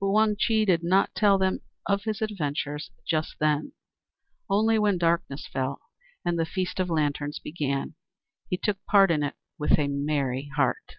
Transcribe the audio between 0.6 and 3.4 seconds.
did not tell them his adventures just